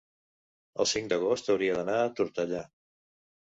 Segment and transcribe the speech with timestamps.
[0.83, 2.65] el cinc d'agost hauria d'anar a Tortellà.